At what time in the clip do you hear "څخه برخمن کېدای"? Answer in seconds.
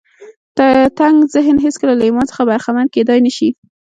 2.31-3.19